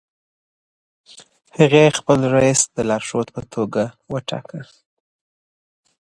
[1.57, 4.61] هغې خپل رییس د لارښود په توګه وټاکه.